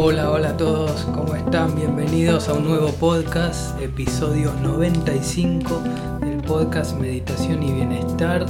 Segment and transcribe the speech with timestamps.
[0.00, 1.74] Hola, hola a todos, ¿cómo están?
[1.74, 5.82] Bienvenidos a un nuevo podcast, episodio 95
[6.20, 8.46] del podcast Meditación y Bienestar.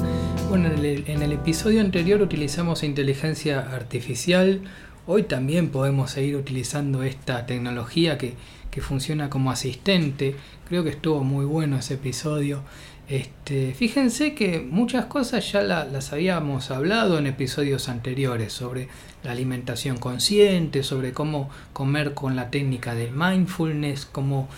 [0.50, 4.61] Bueno, en el, episodio anterior utilizamos inteligencia artificial,
[5.06, 8.34] hoy también podemos seguir utilizando esta tecnología que,
[8.70, 10.37] que funciona como asistente.
[10.69, 12.60] Creo que estuvo muy bueno ese episodio.
[13.09, 18.88] Este, fíjense que muchas cosas ya las habíamos hablado en episodios anteriores sobre
[19.23, 24.48] la alimentación consciente, sobre cómo comer con la técnica del mindfulness, cómo,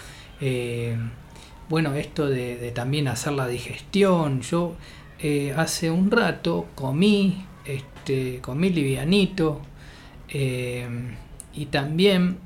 [0.40, 0.96] eh,
[1.68, 4.40] bueno, esto de, también hacer la digestión.
[4.40, 4.74] Yo
[5.20, 9.60] eh, hace un rato comí, este, comí livianito
[10.28, 10.88] eh,
[11.54, 12.38] y también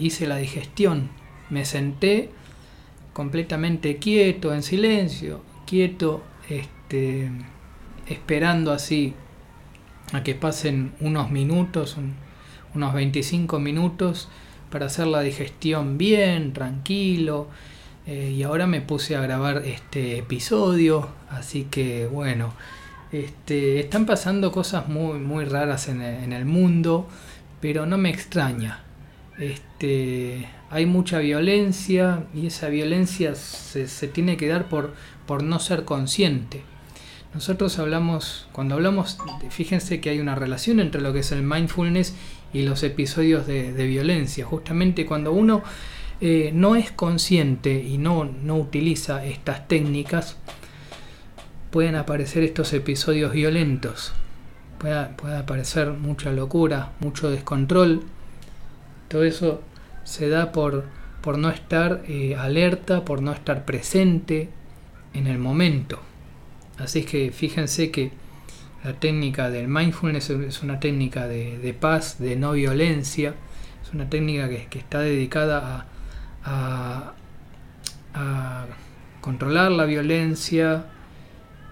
[0.00, 1.10] hice la digestión.
[1.50, 2.30] Me senté
[3.14, 7.30] completamente quieto, en silencio, quieto, este,
[8.06, 9.14] esperando así
[10.12, 11.96] a que pasen unos minutos,
[12.74, 14.28] unos 25 minutos
[14.70, 17.48] para hacer la digestión bien, tranquilo.
[18.06, 22.52] Eh, y ahora me puse a grabar este episodio, así que bueno,
[23.12, 27.08] este, están pasando cosas muy, muy raras en el, en el mundo,
[27.62, 28.84] pero no me extraña.
[29.38, 34.94] Este, hay mucha violencia y esa violencia se, tiene que dar por,
[35.26, 36.62] por no ser consciente.
[37.34, 39.18] Nosotros hablamos, cuando hablamos,
[39.50, 42.14] fíjense que hay una relación entre lo que es el mindfulness
[42.52, 44.46] y los episodios de, violencia.
[44.46, 45.64] Justamente cuando uno
[46.20, 50.36] eh, no es consciente y no, no utiliza estas técnicas,
[51.72, 54.12] pueden aparecer estos episodios violentos.
[54.78, 58.04] Puede, puede aparecer mucha locura, mucho descontrol.
[59.08, 59.62] Todo eso
[60.04, 60.84] se da por,
[61.22, 64.50] por no estar eh, alerta, por no estar presente
[65.12, 66.00] en el momento.
[66.78, 68.12] Así que fíjense que
[68.84, 73.34] la técnica del mindfulness es una técnica de, paz, de no violencia,
[73.82, 75.86] es una técnica que, está dedicada
[76.44, 77.14] a,
[78.12, 78.66] a,
[79.22, 80.84] controlar la violencia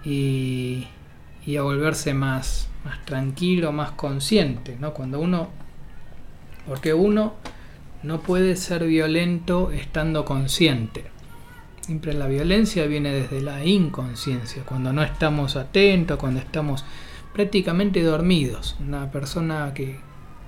[0.03, 0.87] y,
[1.45, 4.95] y, a volverse más, más tranquilo, más consciente, ¿no?
[4.95, 5.49] Cuando uno,
[6.67, 7.33] porque uno
[8.03, 11.05] no puede ser violento estando consciente.
[11.81, 16.85] Siempre la violencia viene desde la inconsciencia, cuando no estamos atentos, cuando estamos
[17.33, 18.77] prácticamente dormidos.
[18.79, 19.99] Una persona que,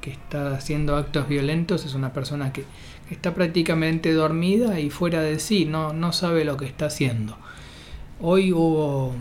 [0.06, 2.64] está haciendo actos violentos es una persona que,
[3.10, 7.38] está prácticamente dormida y fuera de sí, no, no sabe lo que está haciendo.
[8.20, 9.14] Hoy hubo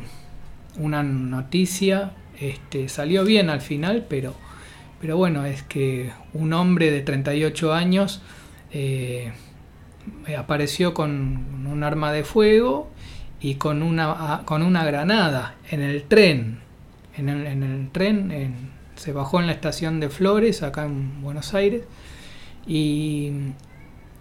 [0.78, 4.34] una noticia, este, salió bien al final, pero
[5.00, 8.22] pero bueno, es que un hombre de 38 años
[8.72, 9.32] eh,
[10.36, 12.90] apareció con un arma de fuego
[13.40, 16.60] y con una, con una granada en el tren.
[17.16, 21.82] En el, tren se bajó en la estación de Flores, acá en Buenos Aires.
[22.66, 23.30] Y,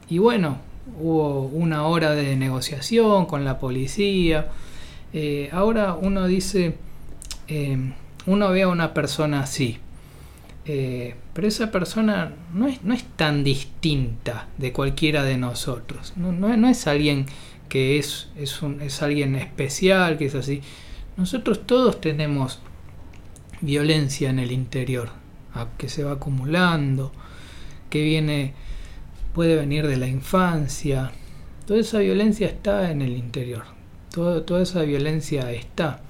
[0.09, 0.57] bueno,
[0.99, 4.49] hubo una hora de negociación con la policía.
[5.13, 6.75] Eh, ahora uno dice,
[7.47, 7.77] eh,
[8.25, 9.79] uno ve a una persona así
[10.65, 16.13] eh, pero esa persona no es, no es, tan distinta de cualquiera de nosotros.
[16.15, 17.25] No, no, es alguien
[17.67, 20.61] que es, es, un, es alguien especial, que es así.
[21.17, 22.59] Nosotros todos tenemos
[23.61, 25.09] violencia en el interior,
[25.77, 27.11] que se va acumulando,
[27.89, 28.53] que viene,
[29.33, 31.11] puede venir de la infancia.
[31.65, 33.63] Toda esa violencia está en el interior.
[34.09, 36.01] toda esa violencia está.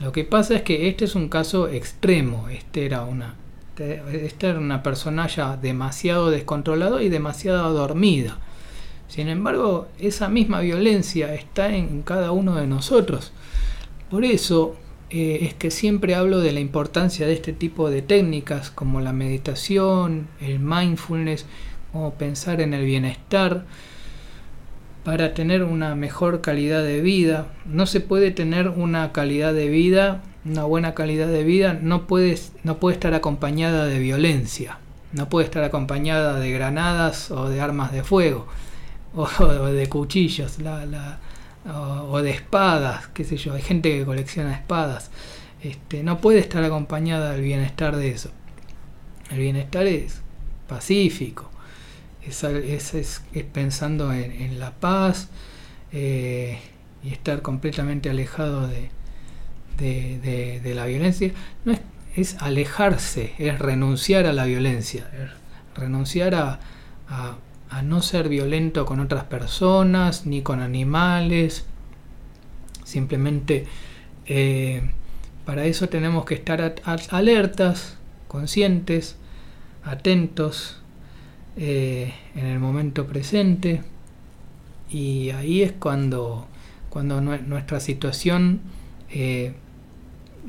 [0.00, 2.48] Lo que pasa es que este es un caso extremo.
[2.48, 3.34] Este era una,
[3.80, 8.38] este, una persona ya demasiado descontrolada y demasiado dormida.
[9.08, 13.32] Sin embargo, esa misma violencia está en cada uno de nosotros.
[14.08, 14.76] Por eso
[15.10, 19.12] eh, es que siempre hablo de la importancia de este tipo de técnicas como la
[19.12, 21.46] meditación, el mindfulness,
[21.92, 23.64] como pensar en el bienestar
[25.04, 27.48] para tener una mejor calidad de vida.
[27.66, 32.38] No se puede tener una calidad de vida una buena calidad de vida no puede,
[32.64, 34.78] no puede estar acompañada de violencia,
[35.12, 38.46] no puede estar acompañada de granadas o de armas de fuego,
[39.14, 40.58] o, de cuchillos,
[41.66, 45.10] o, de espadas, qué sé yo, hay gente que colecciona espadas,
[45.62, 48.30] este, no puede estar acompañada del bienestar de eso.
[49.30, 50.22] El bienestar es
[50.66, 51.50] pacífico,
[52.26, 52.42] es,
[52.94, 53.22] es,
[53.52, 55.28] pensando en, la paz
[55.92, 56.58] eh,
[57.02, 58.90] y estar completamente alejado de,
[59.80, 61.32] de, la violencia
[61.64, 61.74] no
[62.14, 65.10] es, alejarse, es renunciar a la violencia,
[65.74, 66.60] renunciar a,
[67.82, 71.64] no ser violento con otras personas ni con animales.
[72.84, 73.66] Simplemente
[74.26, 74.82] eh,
[75.44, 76.74] para eso tenemos que estar
[77.10, 77.96] alertas,
[78.28, 79.16] conscientes,
[79.84, 80.80] atentos,
[81.56, 83.82] eh, en el momento presente
[84.88, 86.46] y ahí es cuando,
[86.88, 88.60] cuando nuestra situación
[89.10, 89.52] eh,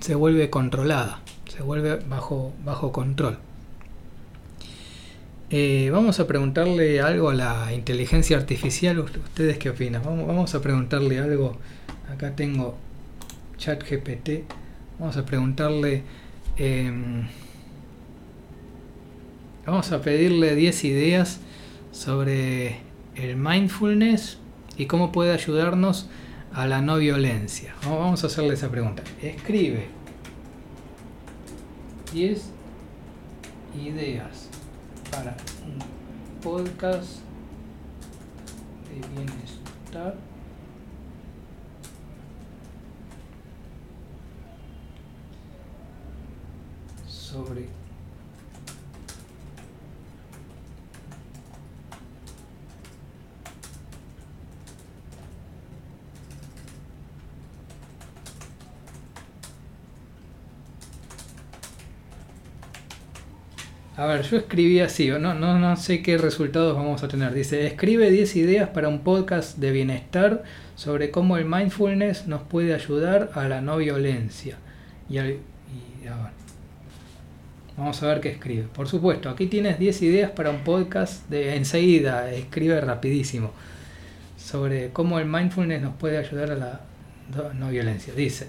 [0.02, 3.38] se vuelve controlada, se vuelve bajo, bajo control.
[5.52, 9.00] Eh, vamos a preguntarle algo a la inteligencia artificial.
[9.00, 10.02] ¿Ustedes qué opinan?
[10.04, 11.58] Vamos, vamos a preguntarle algo.
[12.12, 12.78] Acá tengo
[13.58, 14.46] chat GPT.
[15.00, 16.04] Vamos a preguntarle...
[16.58, 17.28] Em,
[19.66, 21.40] vamos a pedirle 10 ideas
[21.92, 22.78] sobre
[23.16, 24.38] el mindfulness
[24.78, 26.08] y cómo puede ayudarnos
[26.54, 27.74] a la no violencia.
[27.86, 29.04] Vamos a hacerle esa pregunta.
[29.22, 29.88] Escribe
[32.12, 32.42] 10
[33.82, 34.50] ideas
[35.10, 35.80] para un
[36.42, 37.20] podcast
[38.90, 40.16] de bienestar
[47.08, 47.81] sobre
[64.02, 67.36] A ver, yo escribí así, no, no, no sé qué resultados vamos a tener.
[67.36, 70.42] Dice, escribe 10 ideas para un podcast de bienestar
[70.76, 74.58] sobre cómo el mindfulness nos puede ayudar a la no violencia.
[75.08, 75.20] Y,
[77.78, 78.64] Vamos a ver qué escribe.
[78.74, 83.52] Por supuesto, aquí tienes 10 ideas para un podcast de enseguida, escribe rapidísimo.
[84.36, 86.82] Sobre cómo el mindfulness nos puede ayudar a la
[87.54, 88.16] no violencia.
[88.16, 88.48] Dice,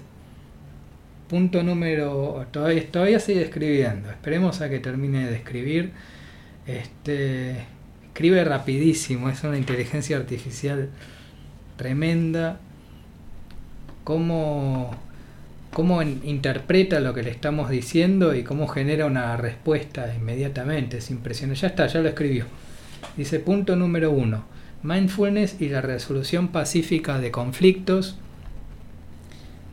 [1.27, 2.45] Punto número.
[2.51, 4.09] Todavía, todavía sigue escribiendo.
[4.09, 5.91] Esperemos a que termine de escribir.
[6.67, 7.65] Este,
[8.07, 9.29] escribe rapidísimo.
[9.29, 10.89] Es una inteligencia artificial
[11.77, 12.59] tremenda.
[14.03, 14.95] Cómo,
[15.71, 20.97] cómo interpreta lo que le estamos diciendo y cómo genera una respuesta inmediatamente.
[20.97, 21.61] Es impresionante.
[21.61, 22.45] Ya está, ya lo escribió.
[23.17, 24.45] Dice punto número uno.
[24.83, 28.17] Mindfulness y la resolución pacífica de conflictos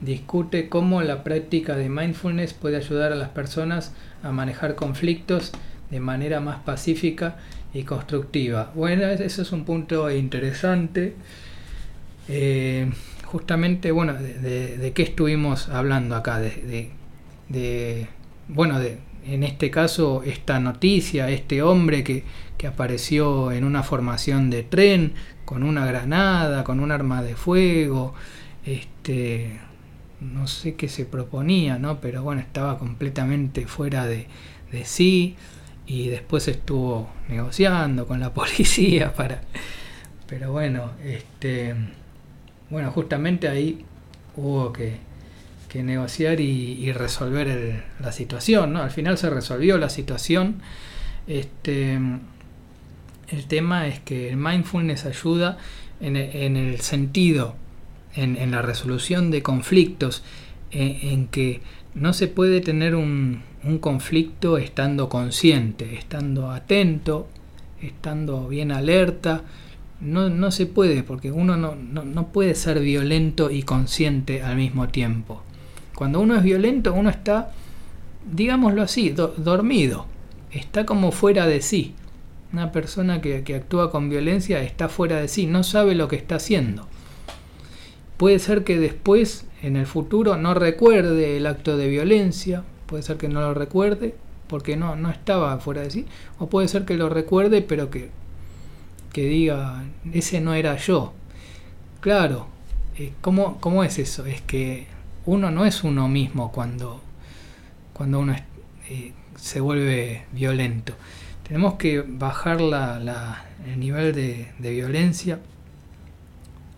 [0.01, 3.93] discute cómo la práctica de mindfulness puede ayudar a las personas
[4.23, 5.53] a manejar conflictos
[5.91, 7.37] de manera más pacífica
[7.75, 8.73] y constructiva.
[8.75, 11.15] Bueno, eso es un punto interesante.
[12.29, 12.91] Eh,
[13.25, 16.41] justamente, bueno, de, qué estuvimos hablando acá?
[16.41, 18.09] De,
[18.49, 22.25] bueno, de, en este caso, esta noticia, este hombre que,
[22.57, 25.13] que apareció en una formación de tren
[25.45, 28.15] con una granada, con un arma de fuego,
[28.65, 29.59] este,
[30.21, 32.01] no sé qué se proponía, ¿no?
[32.01, 34.27] Pero bueno, estaba completamente fuera de,
[34.85, 35.37] sí
[35.87, 39.43] y después estuvo negociando con la policía para...
[40.27, 41.75] Pero bueno, este...
[42.69, 43.85] Bueno, justamente ahí
[44.37, 44.99] hubo que,
[45.69, 48.83] que negociar y, resolver la situación, ¿no?
[48.83, 50.63] Al final se resolvió la situación.
[51.27, 51.99] Este,
[53.29, 55.59] el tema es que el mindfulness ayuda
[56.01, 57.57] en, en el sentido
[58.15, 60.23] en, la resolución de conflictos,
[60.71, 61.61] en, que
[61.95, 63.43] no se puede tener un,
[63.81, 67.29] conflicto estando consciente, estando atento,
[67.83, 69.43] estando bien alerta.
[70.01, 74.89] No, no se puede, porque uno no, no, puede ser violento y consciente al mismo
[74.89, 75.43] tiempo.
[75.95, 77.53] Cuando uno es violento, uno está,
[78.33, 80.07] digámoslo así, dormido,
[80.53, 81.95] está como fuera de sí.
[82.53, 86.17] Una persona que, que actúa con violencia está fuera de sí, no sabe lo que
[86.17, 86.89] está haciendo.
[88.21, 93.17] Puede ser que después, en el futuro, no recuerde el acto de violencia, puede ser
[93.17, 94.15] que no lo recuerde
[94.47, 96.07] porque no, no estaba fuera de sí,
[96.39, 98.11] o puede ser que lo recuerde pero que,
[99.15, 101.15] que diga, ese no era yo.
[102.01, 102.49] Claro,
[102.99, 104.27] eh, ¿cómo, ¿cómo, es eso?
[104.27, 104.87] Es que
[105.25, 107.01] uno no es uno mismo cuando,
[107.95, 108.37] cuando uno
[108.91, 110.93] eh, se vuelve violento.
[111.49, 115.39] Tenemos que bajar la, el nivel de, de violencia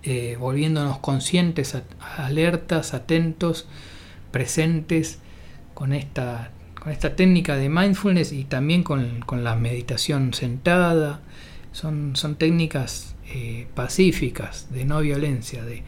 [0.04, 1.76] eh, volviéndonos conscientes,
[2.16, 3.68] alertas, atentos,
[4.32, 5.20] presentes
[5.74, 11.20] con esta, con esta técnica de mindfulness y también con, la meditación sentada.
[11.70, 15.84] Son, son técnicas eh, pacíficas, de no violencia, de,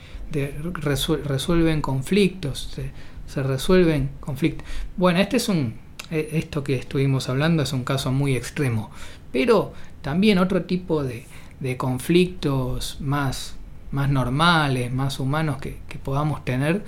[0.75, 2.79] resuelven conflictos,
[3.27, 4.67] se, resuelven conflictos.
[4.97, 5.75] Bueno, este es un,
[6.11, 8.91] e, esto que estuvimos hablando es un caso muy extremo,
[9.33, 11.27] pero también otro tipo de,
[11.61, 13.57] de conflictos más
[13.95, 16.85] más normales, más humanos que, podamos tener,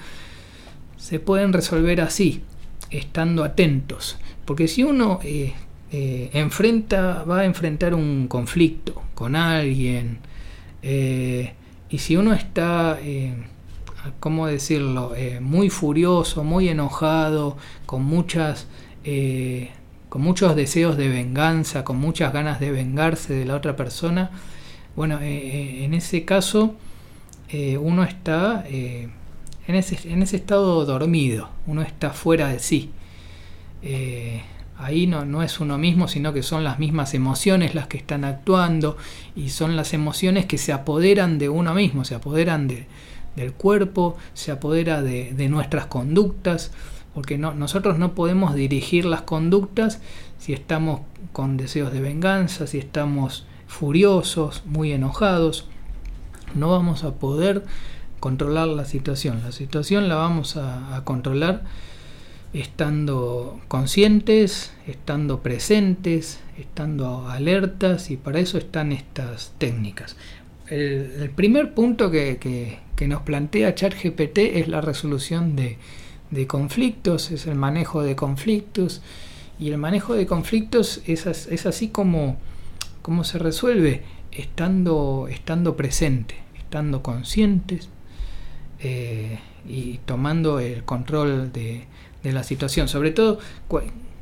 [0.99, 2.43] se pueden resolver así,
[2.91, 4.19] estando atentos.
[4.45, 5.55] Porque si uno eh,
[5.93, 10.19] eh, enfrenta, va a enfrentar un conflicto con alguien,
[10.83, 11.55] eh,
[11.89, 12.99] y si uno está,
[14.19, 18.67] ¿cómo decirlo?, muy furioso, muy enojado, con muchas
[20.09, 24.31] con muchos deseos de venganza, con muchas ganas de vengarse de la otra persona,
[24.97, 26.75] bueno, en ese caso
[27.81, 29.11] uno está en
[29.67, 32.91] ese, en, ese, estado dormido, uno está fuera de sí.
[34.79, 38.25] Ahí no, no es uno mismo, sino que son las mismas emociones las que están
[38.25, 38.99] actuando
[39.35, 42.87] y son las emociones que se apoderan de uno mismo, se apoderan de,
[43.37, 46.73] del cuerpo, se apodera de, de nuestras conductas,
[47.15, 50.00] porque no, nosotros no podemos dirigir las conductas
[50.38, 51.00] si estamos
[51.33, 55.69] con deseos de venganza, si estamos furiosos, muy enojados,
[56.55, 57.65] no vamos a poder
[58.21, 59.43] controlar la situación.
[59.45, 61.62] La situación la vamos a, controlar
[62.53, 70.17] estando conscientes, estando presentes, estando alertas y para eso están estas técnicas.
[70.69, 75.79] El, primer punto que, nos plantea ChatGPT es la resolución de,
[76.47, 79.03] conflictos, es el manejo de conflictos
[79.59, 81.26] y el manejo de conflictos es,
[81.67, 82.38] así como,
[83.03, 84.03] como se resuelve
[84.37, 87.88] estando, estando presente, estando conscientes
[88.81, 89.38] eh,
[89.69, 91.85] y tomando el control de,
[92.23, 92.88] de la situación.
[92.88, 93.38] Sobre todo,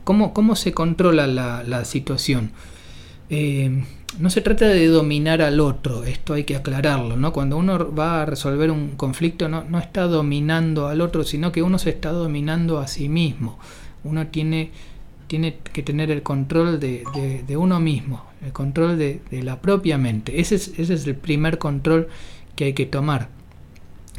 [0.05, 2.53] cómo, cómo se controla la, situación.
[3.31, 3.85] Eh,
[4.19, 7.33] no se trata de dominar al otro, esto hay que aclararlo, ¿no?
[7.33, 11.63] Cuando uno va a resolver un conflicto no, no está dominando al otro, sino que
[11.63, 13.59] uno se está dominando a sí mismo.
[14.05, 14.71] Uno tiene,
[15.27, 17.03] tiene que tener el control de,
[17.47, 20.41] de, uno mismo, el control de, la propia mente.
[20.41, 22.09] Ese es, ese es el primer control
[22.57, 23.29] que hay que tomar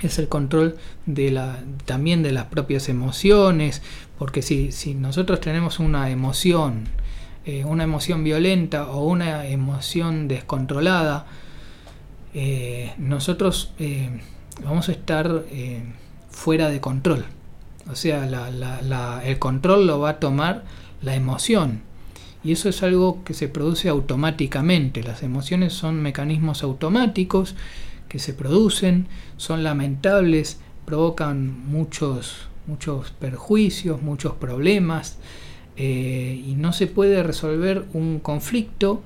[0.02, 3.82] es el control de la, también de las propias emociones,
[4.18, 6.86] porque si, si nosotros tenemos una emoción,
[7.46, 11.26] eh, una emoción violenta o una emoción descontrolada,
[12.34, 14.10] eh, nosotros eh,
[14.64, 15.46] vamos a estar
[16.30, 17.26] fuera de control.
[17.90, 18.28] O sea,
[19.24, 20.64] el control lo va a tomar
[21.02, 21.82] la emoción.
[22.46, 25.02] Y eso es algo que se produce automáticamente.
[25.02, 27.56] Las emociones son mecanismos automáticos
[28.08, 35.18] que se producen, son lamentables, provocan muchos, muchos perjuicios, muchos problemas,
[35.76, 39.02] eh, y no se puede resolver un conflicto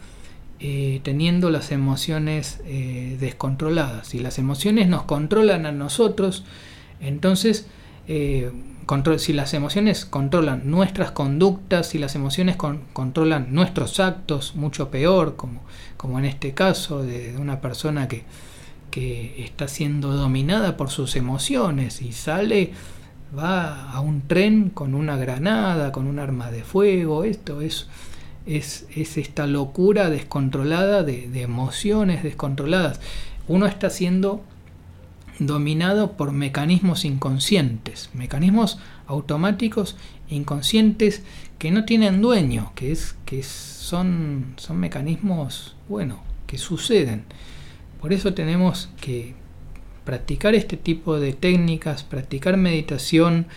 [0.60, 4.10] eh, teniendo las emociones eh, descontroladas.
[4.10, 6.44] Si las emociones nos controlan a nosotros,
[7.00, 7.68] entonces
[9.18, 15.62] si las emociones controlan nuestras conductas, si las emociones controlan nuestros actos, mucho peor, como,
[15.96, 18.24] como en este caso de una persona que,
[18.90, 22.72] que está siendo dominada por sus emociones y sale,
[23.38, 27.88] va a un tren con una granada, con un arma de fuego, esto es,
[28.48, 33.00] es, esta locura descontrolada de, de emociones descontroladas.
[33.48, 34.44] Uno está siendo
[35.40, 38.78] dominado por mecanismos inconscientes, mecanismos
[39.08, 39.96] automáticos
[40.30, 41.24] inconscientes
[41.58, 47.24] que no tienen dueño, que, es, que son, son mecanismos, bueno, que suceden.
[48.02, 49.34] Por eso tenemos que
[50.04, 53.48] practicar este tipo de técnicas, practicar meditación,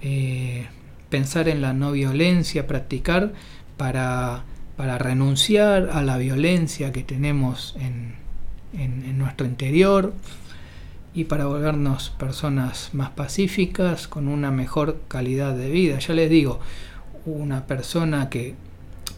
[0.00, 0.66] eh,
[1.10, 3.32] pensar en la no violencia, practicar
[3.76, 4.44] para,
[4.76, 8.14] renunciar a la violencia que tenemos en,
[8.72, 10.12] en nuestro interior
[11.14, 15.98] y para volvernos personas más pacíficas, con una mejor calidad de vida.
[15.98, 16.60] Ya les digo,
[17.24, 18.54] una persona que,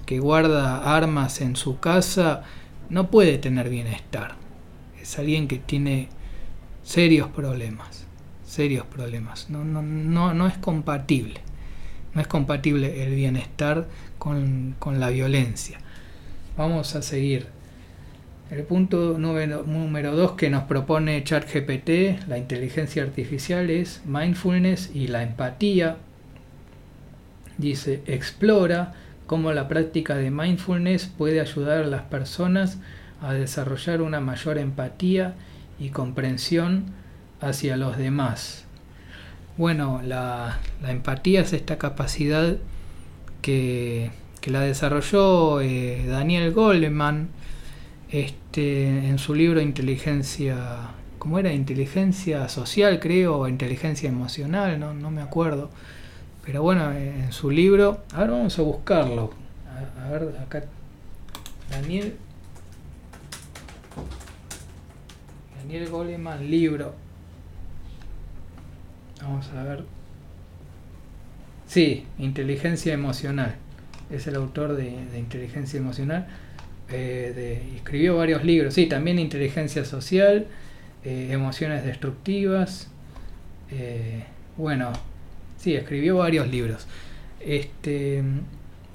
[0.05, 2.43] que guarda armas en su casa
[2.91, 4.47] no puede tener bienestar
[5.07, 6.09] es alguien que tiene
[6.83, 8.05] serios problemas,
[8.45, 9.49] serios problemas.
[9.51, 11.41] No, no, no, no es compatible.
[12.13, 13.87] No es compatible el bienestar
[14.19, 15.79] con, la violencia.
[16.57, 17.47] Vamos a seguir.
[18.51, 25.25] El punto número 2 que nos propone ChatGPT, la inteligencia artificial, es mindfulness y la
[25.25, 25.97] empatía.
[27.59, 28.95] Dice, explora
[29.27, 32.79] cómo la práctica de mindfulness puede ayudar a las personas
[33.21, 35.35] a desarrollar una mayor empatía
[35.81, 36.85] y comprensión
[37.41, 38.65] hacia los demás.
[39.57, 42.59] Bueno, la, empatía es esta capacidad
[43.43, 44.13] que,
[44.47, 47.31] la desarrolló eh, Daniel Goleman
[48.11, 50.57] este, en su libro Inteligencia,
[51.19, 51.53] ¿cómo era?
[51.53, 55.71] Inteligencia social, creo, o inteligencia emocional, no, no me acuerdo.
[56.45, 59.33] Pero bueno, en su libro, ahora vamos a buscarlo.
[60.01, 60.65] a ver, acá,
[61.71, 62.17] Daniel
[65.67, 66.95] Daniel Goleman, libro.
[69.21, 69.85] Vamos a ver.
[71.67, 73.57] Sí, inteligencia emocional.
[74.09, 76.29] Es el autor de, inteligencia emocional.
[76.91, 78.75] Eh, escribió varios libros.
[78.75, 80.47] Sí, también inteligencia social,
[81.05, 82.89] eh, emociones destructivas.
[83.71, 84.25] Eh,
[84.57, 84.93] bueno,
[85.59, 86.87] sí, escribió varios libros.
[87.41, 88.23] Este,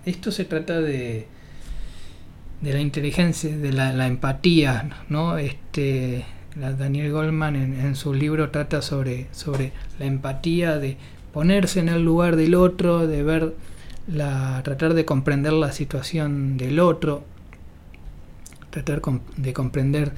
[0.06, 1.28] esto se trata de,
[2.62, 5.38] de la inteligencia, de la, empatía, ¿no?
[5.38, 10.98] Este, Daniel Goldman en, su libro trata sobre, sobre la empatía, de
[11.34, 13.54] ponerse en el lugar del otro, de ver
[14.08, 17.24] la, tratar de comprender la situación del otro,
[18.72, 19.02] tratar
[19.38, 20.14] de comprender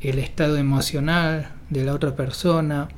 [0.00, 2.88] el estado emocional de la otra persona,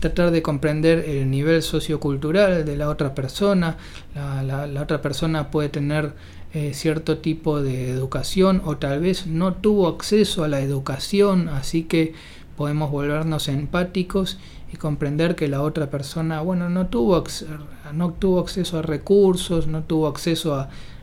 [0.00, 3.76] tratar de comprender el nivel sociocultural de la otra persona.
[4.14, 6.12] La, otra persona puede tener
[6.54, 11.82] eh, cierto tipo de educación o tal vez no tuvo acceso a la educación, así
[11.82, 12.14] que
[12.56, 14.38] podemos volvernos empáticos
[14.72, 17.22] y comprender que la otra persona, bueno, no tuvo,
[17.92, 20.54] no tuvo acceso a recursos, no tuvo acceso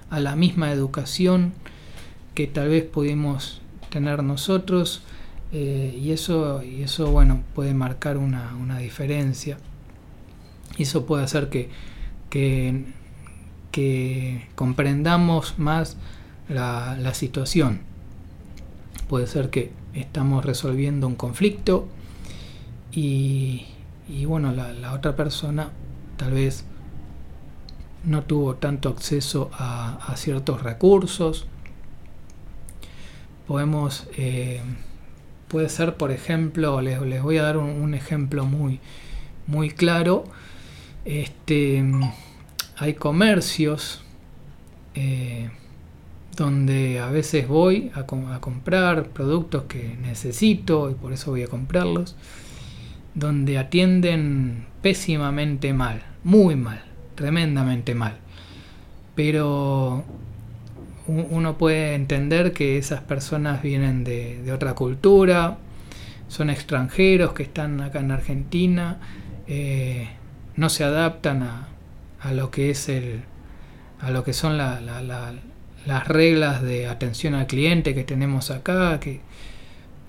[0.10, 1.54] a la misma educación
[2.34, 5.02] que tal vez pudimos tener nosotros.
[5.52, 9.58] Eh, y, eso, y eso, bueno, puede marcar una, una diferencia.
[10.78, 11.70] Y eso puede hacer que,
[13.72, 15.98] que, comprendamos más
[16.50, 17.82] la, la, situación.
[19.08, 21.88] Puede ser que estamos resolviendo un conflicto
[22.92, 23.68] y,
[24.10, 25.70] y bueno, la, la, otra persona
[26.18, 26.66] tal vez
[28.04, 31.46] no tuvo tanto acceso a, a ciertos recursos.
[33.48, 34.62] Podemos eh,
[35.54, 38.80] puede ser, por ejemplo, les, voy a dar un, ejemplo muy,
[39.46, 40.24] muy claro.
[41.06, 41.84] Este,
[42.78, 44.04] hay comercios
[44.96, 45.52] eh,
[46.36, 52.16] donde a veces voy a, comprar productos que necesito y por eso voy a comprarlos,
[53.14, 56.84] donde atienden pésimamente mal, muy mal,
[57.14, 58.18] tremendamente mal.
[59.14, 60.04] Pero
[61.08, 65.58] uno puede entender que esas personas vienen de, otra cultura,
[66.28, 68.98] son extranjeros que están acá en Argentina,
[69.48, 70.10] eh,
[70.56, 71.68] no se adaptan a,
[72.22, 73.22] a, lo que es el,
[74.00, 79.22] a lo que son las reglas de atención al cliente que tenemos acá, que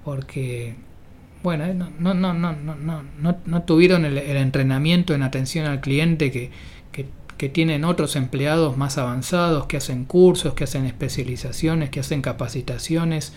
[0.04, 0.76] porque
[1.42, 6.30] bueno, no, no, no, no, no, no, no tuvieron el entrenamiento en atención al cliente
[6.30, 6.50] que,
[7.36, 13.32] que tienen otros empleados más avanzados, que hacen cursos, que hacen especializaciones, que hacen capacitaciones.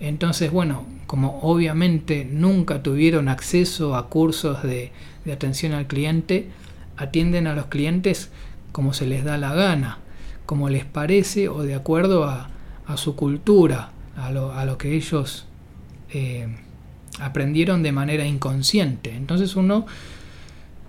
[0.00, 4.92] Entonces, bueno, como obviamente nunca tuvieron acceso a cursos de,
[5.32, 6.48] atención al cliente,
[6.96, 8.30] atienden a los clientes
[8.72, 9.98] como se les da la gana,
[10.46, 12.50] como les parece o de acuerdo a,
[12.96, 15.44] su cultura, a lo, que ellos
[16.10, 16.48] eh,
[17.20, 19.14] aprendieron de manera inconsciente.
[19.14, 19.84] Entonces uno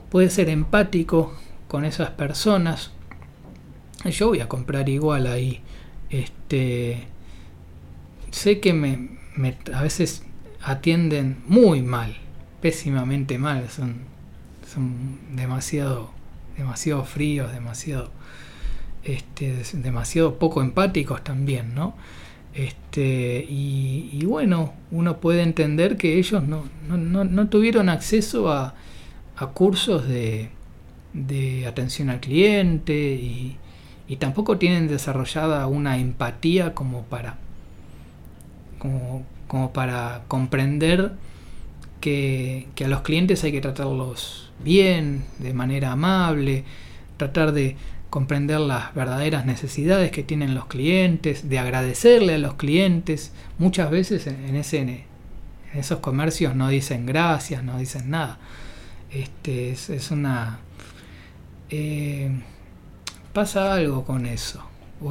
[0.10, 1.34] puede ser empático
[1.70, 2.92] con esas personas.
[4.04, 5.62] Yo voy a comprar igual ahí.
[6.10, 7.08] Este,
[8.32, 9.10] sé que me,
[9.74, 10.24] a veces
[10.62, 12.18] atienden muy mal,
[12.60, 13.98] pésimamente mal, son,
[14.74, 16.12] son demasiado,
[16.58, 18.10] demasiado fríos, demasiado,
[19.04, 21.96] este, demasiado poco empáticos también, ¿no?
[22.56, 28.74] Este, y, bueno, uno puede entender que ellos no, no, no tuvieron acceso a,
[29.38, 30.50] a cursos de,
[31.14, 33.58] de atención al cliente y,
[34.18, 37.38] tampoco tienen desarrollada una empatía como para,
[38.80, 41.12] como, para comprender
[42.02, 46.64] que, a los clientes hay que tratarlos bien, de manera amable,
[47.18, 47.76] tratar de
[48.10, 53.32] comprender las verdaderas necesidades que tienen los clientes, de agradecerle a los clientes.
[53.60, 55.06] Muchas veces en, ese, en
[55.76, 58.40] esos comercios no dicen gracias, no dicen nada.
[59.12, 60.62] Este, es una
[61.70, 62.32] eh,
[63.34, 64.64] pasa algo con eso.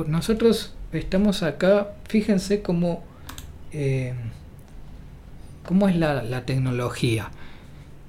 [0.06, 3.04] Nosotros estamos acá, fíjense cómo,
[3.72, 4.14] eh,
[5.64, 7.30] cómo es la, tecnología.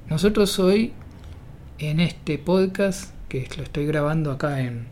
[0.09, 0.93] Nosotros hoy,
[1.77, 4.87] en este podcast, que lo estoy grabando acá en...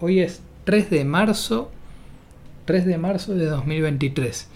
[0.00, 1.70] Hoy es 3 de marzo,
[2.64, 4.48] 3 de marzo de 2023.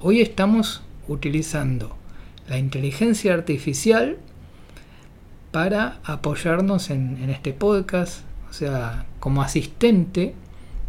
[0.00, 1.96] Hoy estamos utilizando
[2.48, 4.18] la inteligencia artificial
[5.52, 8.24] para apoyarnos en, este podcast.
[8.50, 10.34] O sea, como asistente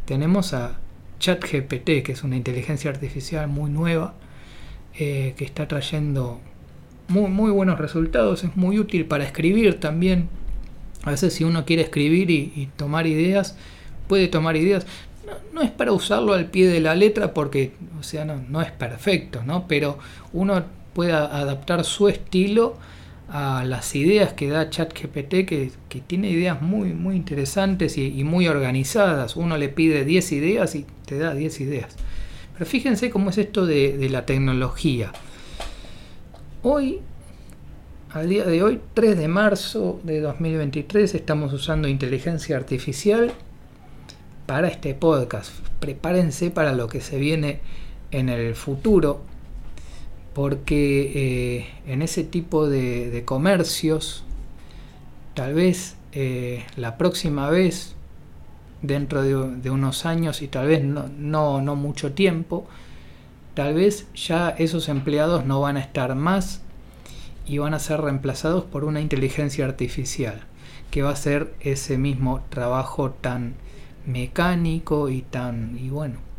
[0.05, 0.79] tenemos a
[1.19, 4.15] ChatGPT, que es una inteligencia artificial muy nueva,
[4.97, 6.39] eh, que está trayendo
[7.07, 8.43] muy, muy, buenos resultados.
[8.43, 10.29] Es muy útil para escribir también.
[11.03, 13.57] A veces si uno quiere escribir y, tomar ideas,
[14.07, 14.87] puede tomar ideas.
[15.53, 18.71] No, es para usarlo al pie de la letra porque, o sea, no, no es
[18.71, 19.67] perfecto, ¿no?
[19.67, 19.99] Pero
[20.31, 22.77] uno puede adaptar su estilo
[23.29, 28.47] a las ideas que da ChatGPT, que, que tiene ideas muy, muy interesantes y, muy
[28.47, 29.35] organizadas.
[29.35, 31.95] Uno le pide 10 ideas y te da 10 ideas.
[32.53, 35.11] Pero fíjense cómo es esto de, la tecnología.
[36.61, 36.99] Hoy,
[38.11, 43.33] al día de hoy, 3 de marzo de 2023, estamos usando inteligencia artificial
[44.45, 45.51] para este podcast.
[45.79, 47.59] Prepárense para lo que se viene
[48.11, 49.23] en el futuro,
[50.33, 54.23] porque eh, en ese tipo de, comercios,
[55.33, 57.95] tal vez eh, la próxima vez,
[58.81, 62.67] dentro de, unos años y tal vez no, mucho tiempo,
[63.53, 66.61] tal vez ya esos empleados no van a estar más
[67.45, 70.41] y van a ser reemplazados por una inteligencia artificial
[70.91, 73.55] que va a hacer ese mismo trabajo tan
[74.05, 76.33] mecánico y tan y bueno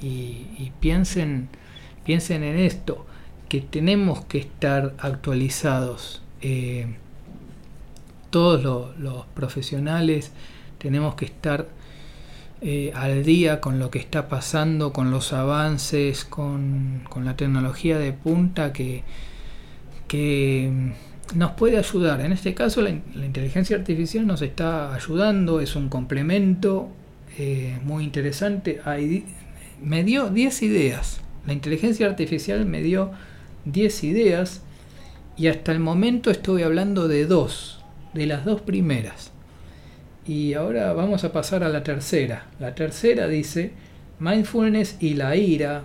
[0.00, 1.48] y, piensen
[2.04, 3.06] piensen en esto
[3.48, 6.86] que tenemos que estar actualizados eh,
[8.30, 10.32] todos los profesionales
[10.78, 11.66] tenemos que estar
[12.60, 17.98] eh, al día con lo que está pasando, con los avances, con, con la tecnología
[17.98, 19.02] de punta que,
[20.08, 20.92] que
[21.34, 22.20] nos puede ayudar.
[22.20, 26.88] En este caso la, inteligencia artificial nos está ayudando, es un complemento
[27.38, 28.80] eh, muy interesante.
[29.82, 31.23] me dio 10 ideas.
[31.46, 33.12] La inteligencia artificial me dio
[33.66, 34.62] 10 ideas
[35.36, 39.32] y hasta el momento estoy hablando de dos, de las dos primeras.
[40.26, 42.46] Y ahora vamos a pasar a la tercera.
[42.58, 43.72] La tercera dice
[44.20, 45.84] mindfulness y la ira.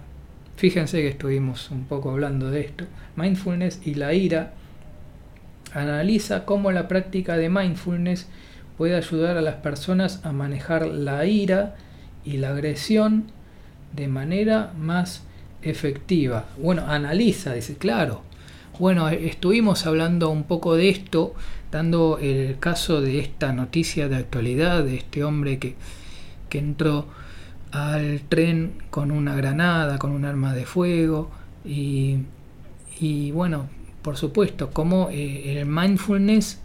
[0.55, 2.85] Fíjense que estuvimos un poco hablando de esto.
[3.15, 4.53] Mindfulness y la ira
[5.73, 8.27] Analiza cómo la práctica de mindfulness
[8.77, 11.75] puede ayudar a las personas a manejar la ira
[12.25, 13.31] y la agresión
[13.95, 15.23] de manera más
[15.61, 16.45] efectiva.
[16.57, 18.23] Bueno, analiza, dice, claro.
[18.79, 21.33] Bueno, estuvimos hablando un poco de esto,
[21.71, 25.75] dando el caso de esta noticia de actualidad, de este hombre que,
[26.47, 27.07] que entró
[27.71, 31.29] al tren con una granada, con un arma de fuego,
[31.65, 32.19] y,
[32.99, 33.67] y bueno,
[34.01, 36.59] por supuesto, como eh, el mindfulness,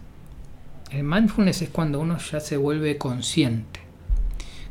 [0.91, 3.81] el mindfulness es cuando uno ya se vuelve consciente.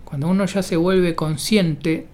[0.05, 2.07] Cuando uno ya se vuelve consciente,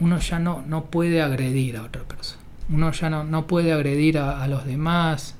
[0.00, 2.40] uno ya no, no puede agredir a otra persona.
[2.68, 5.36] Uno ya no, no puede agredir a, los demás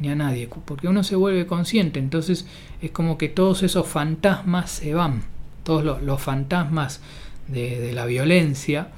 [0.00, 2.00] ni a nadie, porque uno se vuelve consciente.
[2.00, 2.46] Entonces
[2.82, 5.22] es como que todos esos fantasmas se van,
[5.62, 7.00] todos los, fantasmas
[7.48, 8.88] de, de la violencia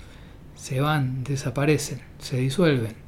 [0.54, 3.06] se van, desaparecen, se disuelven.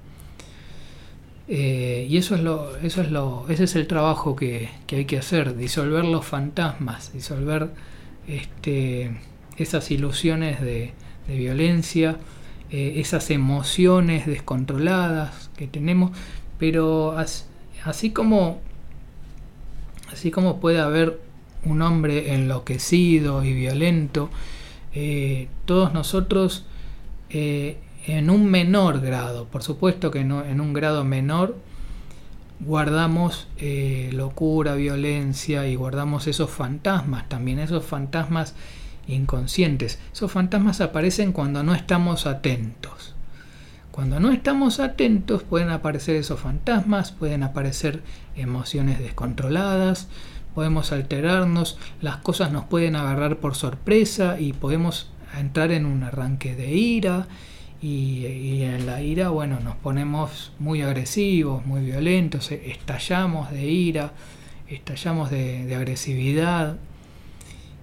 [1.50, 5.16] Eh, y eso es lo, eso es lo, ese es el trabajo que, hay que
[5.16, 7.70] hacer, disolver los fantasmas, disolver
[8.26, 9.18] este,
[9.56, 10.92] esas ilusiones de,
[11.36, 12.16] violencia,
[12.70, 16.16] eh, esas emociones descontroladas que tenemos,
[16.58, 17.16] pero
[17.84, 18.60] así, como
[20.12, 21.20] así como puede haber
[21.64, 24.30] un hombre enloquecido y violento,
[24.94, 26.64] eh, todos nosotros
[27.30, 31.56] en un menor grado, por supuesto que no, en un grado menor
[32.60, 38.54] guardamos eh, locura, violencia y guardamos esos fantasmas también, esos fantasmas
[39.08, 39.98] inconscientes.
[40.12, 43.14] Esos fantasmas aparecen cuando no estamos atentos.
[43.90, 48.02] Cuando no estamos atentos pueden aparecer esos fantasmas, pueden aparecer
[48.36, 50.06] emociones descontroladas,
[50.54, 56.54] podemos alterarnos, las cosas nos pueden agarrar por sorpresa y podemos entrar en un arranque
[56.54, 57.26] de ira
[57.80, 64.12] y, en la ira, bueno, nos ponemos muy agresivos, muy violentos, estallamos de ira,
[64.68, 66.76] estallamos de, agresividad.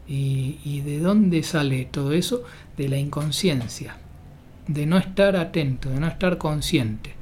[0.07, 2.43] Y, de dónde sale todo eso?
[2.77, 3.97] De la inconsciencia,
[4.67, 7.13] de no estar atento, de no estar consciente.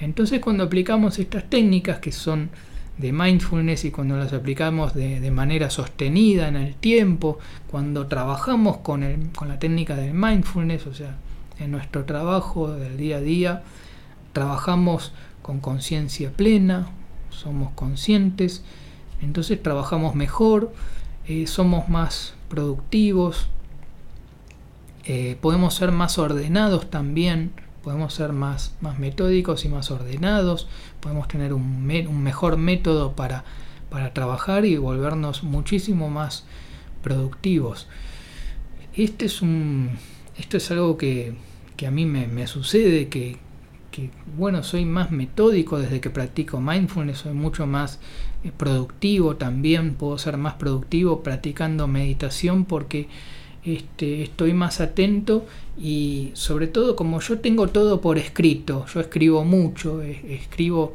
[0.00, 2.50] Entonces cuando aplicamos estas técnicas que son
[2.98, 7.38] de mindfulness y cuando las aplicamos de, de manera sostenida en el tiempo,
[7.70, 11.16] cuando trabajamos con, el, con la técnica del mindfulness, o sea,
[11.60, 13.62] en nuestro trabajo del día a día
[14.32, 16.88] trabajamos con conciencia plena,
[17.30, 18.64] somos conscientes,
[19.22, 20.72] entonces trabajamos mejor,
[21.26, 23.48] eh, somos más productivos,
[25.04, 30.68] eh, podemos ser más ordenados también, podemos ser más, más metódicos y más ordenados,
[31.00, 33.44] podemos tener un, un mejor método para,
[33.90, 36.44] para trabajar y volvernos muchísimo más
[37.02, 37.86] productivos.
[38.96, 39.90] Este es un,
[40.38, 41.34] esto es algo que,
[41.86, 43.38] a mí me, sucede, que,
[44.36, 48.00] bueno, soy más metódico desde que practico mindfulness, soy mucho más
[48.52, 53.08] productivo también, puedo ser más productivo practicando meditación porque
[53.64, 55.46] este, estoy más atento
[55.78, 60.92] y sobre todo como yo tengo todo por escrito, yo escribo mucho, escribo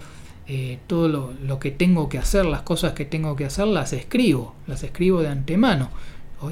[0.47, 3.93] eh, todo lo, lo, que tengo que hacer, las cosas que tengo que hacer, las
[3.93, 5.89] escribo, las escribo de antemano.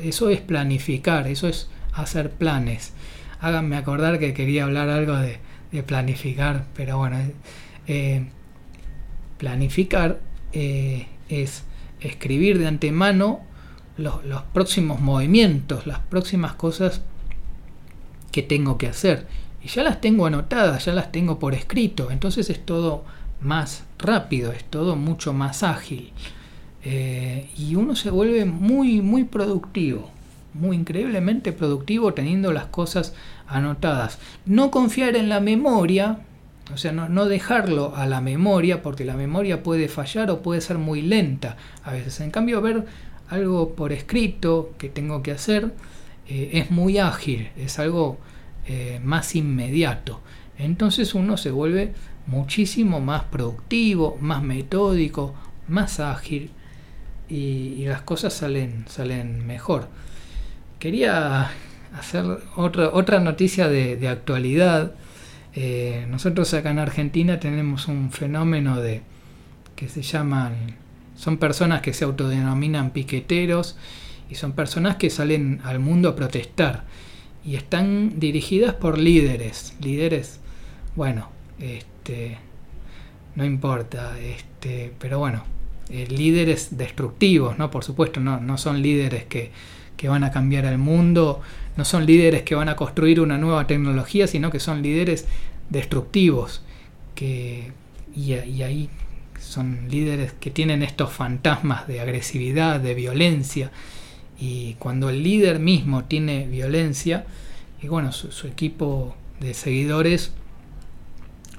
[0.04, 2.94] Eso es planificar, eso es hacer planes.
[3.40, 5.40] Háganme acordar que quería hablar algo de,
[5.84, 7.18] planificar, pero bueno,
[7.88, 8.26] eh,
[9.38, 10.20] planificar
[10.54, 11.64] eh, es
[12.00, 13.42] escribir de antemano
[13.98, 14.22] los,
[14.54, 17.02] próximos movimientos, las próximas cosas
[18.32, 19.28] que tengo que hacer.
[19.64, 22.12] Y ya las tengo anotadas, ya las tengo por escrito.
[22.12, 23.04] Entonces es todo
[23.42, 26.12] más rápido, es todo mucho más ágil.
[26.84, 30.10] Eh, y uno se vuelve muy, muy productivo,
[30.54, 33.14] muy increíblemente productivo teniendo las cosas
[33.48, 34.20] anotadas.
[34.46, 36.20] No confiar en la memoria,
[36.74, 40.78] o sea, no, dejarlo a la memoria, porque la memoria puede fallar o puede ser
[40.78, 42.20] muy lenta a veces.
[42.20, 42.86] En cambio, ver
[43.30, 45.74] algo por escrito que tengo que hacer
[46.28, 48.18] eh, es muy ágil, es algo
[48.68, 50.22] eh, más inmediato.
[50.58, 51.94] Entonces uno se vuelve
[52.26, 55.34] muchísimo más productivo, más metódico,
[55.68, 56.52] más ágil
[57.30, 59.88] y, las cosas salen, salen mejor.
[60.80, 61.50] Quería
[61.98, 62.26] hacer
[62.56, 64.94] otra noticia de, actualidad.
[65.60, 69.02] Eh, nosotros acá en Argentina tenemos un fenómeno de
[69.76, 70.54] que se llaman,
[71.16, 73.76] son personas que se autodenominan piqueteros
[74.30, 76.84] y son personas que salen al mundo a protestar
[77.44, 80.40] y están dirigidas por líderes, líderes,
[80.96, 82.38] bueno, este,
[83.34, 85.44] no importa, este, pero bueno,
[85.90, 87.72] eh, líderes destructivos, ¿no?
[87.72, 89.50] Por supuesto, no, no son líderes que,
[89.98, 91.42] que van a cambiar el mundo,
[91.76, 95.26] no son líderes que van a construir una nueva tecnología, sino que son líderes
[95.70, 96.62] destructivos,
[97.16, 97.72] que,
[98.16, 98.90] y, y ahí
[99.40, 103.72] son líderes que tienen estos fantasmas de agresividad, de violencia,
[104.40, 107.26] y cuando el líder mismo tiene violencia,
[107.82, 110.32] y bueno, su, equipo de seguidores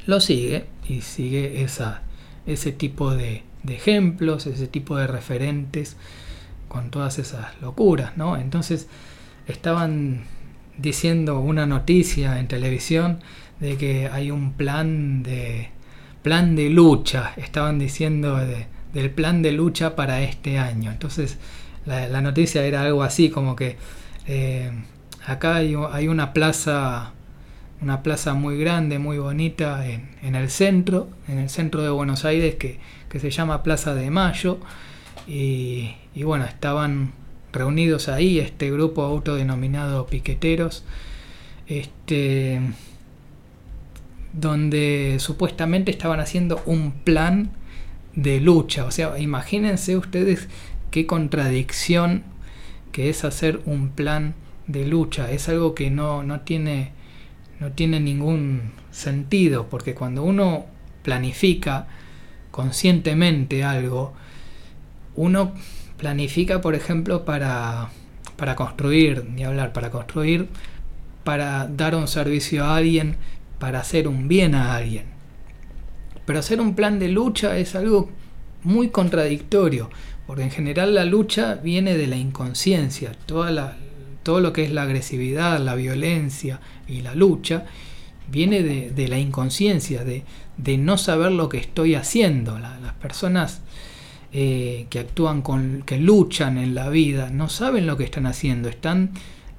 [0.06, 2.02] lo sigue y sigue esa,
[2.46, 5.96] ese tipo de, ejemplos, ese tipo de referentes
[6.68, 8.36] con todas esas locuras, ¿no?
[8.36, 8.88] Entonces
[9.46, 10.24] estaban
[10.76, 13.20] diciendo una noticia en televisión
[13.60, 15.70] de que hay un plan de
[16.22, 18.38] plan de lucha, estaban diciendo
[18.92, 20.90] del plan de lucha para este año.
[20.90, 21.38] Entonces
[21.86, 23.76] la, noticia era algo así como que
[24.26, 24.70] eh,
[25.26, 25.74] acá hay,
[26.08, 27.12] una plaza
[27.80, 32.56] una plaza muy grande, muy bonita en, el centro, en el centro de Buenos Aires
[32.56, 32.80] que,
[33.18, 34.58] se llama Plaza de Mayo
[35.26, 37.12] y, bueno, estaban
[37.52, 40.84] reunidos ahí este grupo autodenominado piqueteros,
[41.66, 42.60] este,
[44.32, 47.50] donde supuestamente estaban haciendo un plan
[48.14, 50.48] de lucha, o sea, imagínense ustedes
[50.90, 52.24] qué contradicción
[52.92, 54.34] que es hacer un plan
[54.66, 56.92] de lucha, es algo que no, no, tiene,
[57.60, 60.66] no tiene ningún sentido, porque cuando uno
[61.02, 61.86] planifica
[62.50, 64.14] conscientemente algo,
[65.14, 65.52] uno
[65.98, 67.90] planifica, por ejemplo, para,
[68.36, 70.48] para construir, ni hablar, para construir,
[71.24, 73.16] para dar un servicio a alguien,
[73.58, 75.04] para hacer un bien a alguien.
[76.24, 78.10] Pero hacer un plan de lucha es algo
[78.62, 79.90] muy contradictorio,
[80.26, 83.76] porque en general la lucha viene de la inconsciencia, toda la,
[84.22, 87.64] todo lo que es la agresividad, la violencia y la lucha,
[88.30, 92.58] viene de, la inconsciencia, de, no saber lo que estoy haciendo.
[92.58, 93.62] las personas
[94.32, 98.68] eh, que actúan con, que luchan en la vida, no saben lo que están haciendo,
[98.68, 99.10] están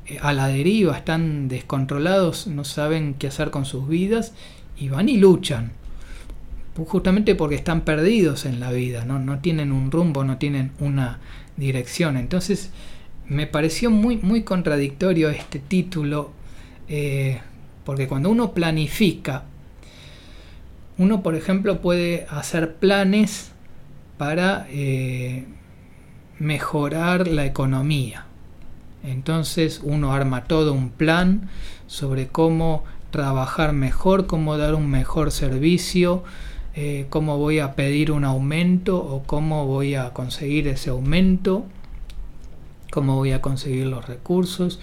[0.06, 4.34] eh, a la deriva, están descontrolados, no saben qué hacer con sus vidas
[4.78, 5.72] y van y luchan
[6.86, 9.20] justamente porque están perdidos en la vida, ¿no?
[9.20, 11.20] no tienen un rumbo, no tienen una
[11.58, 12.18] dirección.
[12.18, 12.72] Entonces
[13.28, 16.32] me pareció muy, muy contradictorio este título,
[16.88, 17.40] eh,
[17.86, 19.44] porque cuando uno planifica,
[20.98, 23.52] uno por ejemplo puede hacer planes
[24.20, 25.46] para eh,
[26.40, 28.26] mejorar la economía.
[29.02, 31.50] Entonces uno arma todo un plan
[31.88, 36.26] sobre cómo trabajar mejor, cómo dar un mejor servicio,
[36.76, 41.64] eh, cómo voy a pedir un aumento o cómo voy a conseguir ese aumento,
[42.92, 44.82] cómo voy a conseguir los recursos,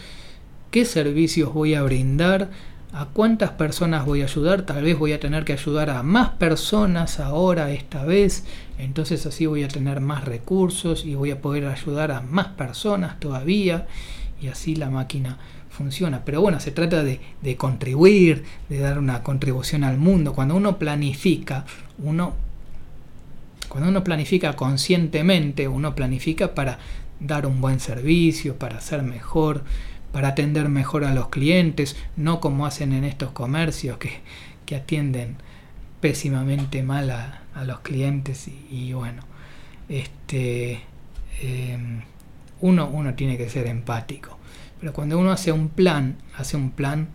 [0.71, 2.49] qué servicios voy a brindar,
[2.97, 6.31] a cuántas personas voy a ayudar, tal vez voy a tener que ayudar a más
[6.31, 8.45] personas ahora, esta vez,
[8.79, 13.21] entonces así voy a tener más recursos y voy a poder ayudar a más personas
[13.21, 13.87] todavía
[14.41, 15.37] y así la máquina
[15.69, 16.23] funciona.
[16.25, 17.21] Pero bueno, se trata de,
[17.59, 20.33] contribuir, de dar una contribución al mundo.
[20.33, 21.67] Cuando uno planifica,
[22.03, 22.33] uno,
[23.69, 26.79] cuando uno planifica conscientemente, uno planifica para
[27.21, 29.65] dar un buen servicio, para ser mejor,
[30.17, 34.23] para atender mejor a los clientes, no como hacen en estos comercios que,
[34.75, 35.37] atienden
[36.01, 39.21] pésimamente mal a, los clientes y, bueno,
[39.91, 40.81] este,
[41.43, 42.01] em,
[42.63, 44.39] uno, uno tiene que ser empático.
[44.81, 47.09] Pero cuando uno hace un plan, hace un plan,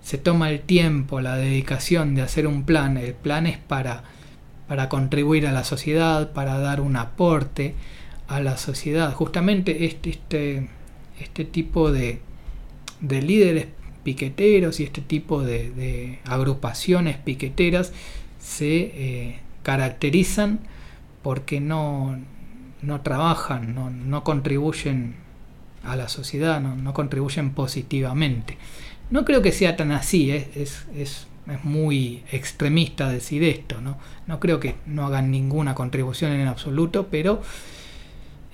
[0.00, 2.96] se toma el tiempo, la dedicación de hacer un plan.
[2.96, 4.04] El plan es para,
[4.68, 7.74] para contribuir a la sociedad, para dar un aporte
[8.28, 9.12] a la sociedad.
[9.14, 10.68] Justamente este, este,
[11.18, 12.20] este tipo de,
[13.00, 13.66] de líderes
[14.04, 17.92] piqueteros y este tipo de, agrupaciones piqueteras
[18.38, 20.60] se eh, caracterizan
[21.22, 22.18] porque no,
[22.82, 25.16] no trabajan, no, contribuyen
[25.82, 28.58] a la sociedad, no, contribuyen positivamente.
[29.10, 30.50] No creo que sea tan así, ¿eh?
[30.54, 33.98] es, es, es, muy extremista decir esto, ¿no?
[34.26, 37.42] no creo que no hagan ninguna contribución en absoluto, pero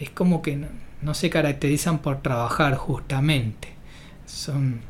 [0.01, 0.59] es como que
[1.03, 3.69] no se caracterizan por trabajar justamente.
[4.27, 4.81] Son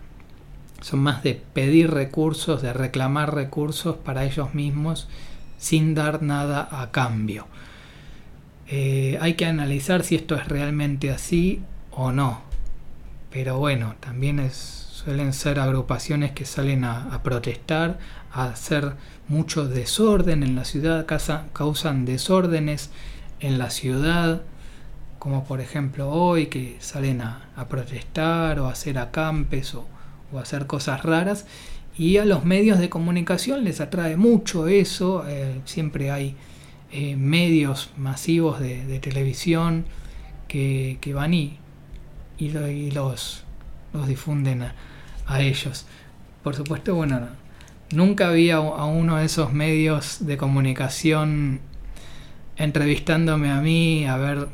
[0.81, 5.09] son más de pedir recursos, de reclamar recursos para ellos mismos
[5.59, 7.47] sin dar nada a cambio.
[8.69, 12.41] Eh, hay que analizar si esto es realmente así o no.
[13.31, 17.99] Pero bueno, también suelen ser agrupaciones que salen a, protestar,
[18.33, 18.95] a hacer
[19.29, 21.07] mucho desorden en la ciudad,
[21.53, 22.91] causan desórdenes
[23.39, 24.43] en la ciudad,
[25.21, 29.87] como por ejemplo hoy que salen a, a protestar o a hacer acampes o,
[30.33, 31.47] o hacer cosas raras.
[31.97, 35.25] Y a los medios de comunicación les atrae mucho eso.
[35.29, 36.35] Eh, siempre hay
[36.93, 39.85] eh, medios masivos de, televisión
[40.49, 41.59] que, van y,
[42.39, 42.51] y,
[42.93, 43.45] los,
[43.93, 44.63] los difunden
[45.27, 45.87] a, ellos.
[46.43, 47.21] Por supuesto, bueno,
[47.93, 51.61] nunca había a uno de esos medios de comunicación
[52.57, 54.49] entrevistándome a mí, a ver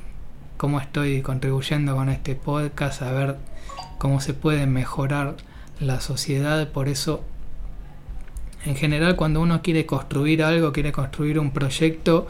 [0.57, 3.37] cómo estoy contribuyendo con este podcast, a ver
[3.99, 5.37] cómo se puede mejorar
[5.81, 7.23] la sociedad, por eso
[8.65, 12.27] en general cuando uno quiere construir algo, quiere construir un proyecto,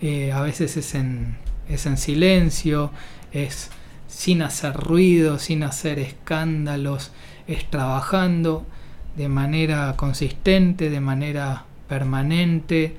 [0.00, 1.36] eh, a veces es en,
[1.68, 2.90] es en silencio,
[3.32, 3.70] es
[4.08, 7.12] sin hacer ruido, sin hacer escándalos,
[7.46, 8.66] es trabajando
[9.16, 12.96] de manera consistente, de manera permanente,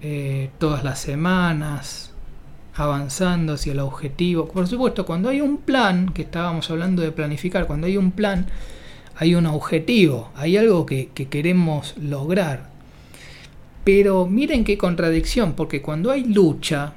[0.00, 2.11] eh, todas las semanas,
[2.74, 4.48] avanzando hacia el objetivo.
[4.48, 8.46] Por supuesto, cuando hay un plan, que estábamos hablando de planificar, cuando hay un plan,
[9.16, 12.70] hay un objetivo, hay algo que, queremos lograr.
[13.84, 16.94] Pero miren qué contradicción, porque cuando hay lucha,